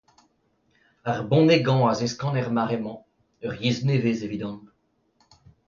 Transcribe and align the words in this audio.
Ar 1.11 1.19
bonegañ 1.29 1.81
a 1.89 1.93
zeskan 1.99 2.39
er 2.41 2.49
mare-mañ: 2.55 2.99
ur 3.45 3.53
yezh 3.61 3.81
nevez 3.85 4.19
eo 4.21 4.25
evidon. 4.27 4.57